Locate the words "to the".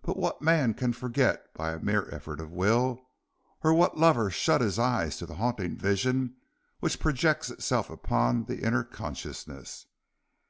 5.18-5.34